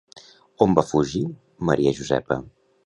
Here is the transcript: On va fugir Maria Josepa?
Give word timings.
On 0.65 0.73
va 0.79 0.85
fugir 0.93 1.23
Maria 1.71 1.97
Josepa? 2.01 2.43